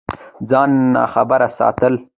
[0.49, 1.93] ځان ناخبره ساتل